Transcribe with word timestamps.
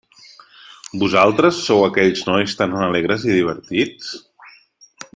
Vosaltres 1.01 1.59
sou 1.67 1.85
aquells 1.89 2.23
nois 2.31 2.57
tan 2.63 2.75
alegres 2.87 3.27
i 3.31 3.37
divertits? 3.39 4.13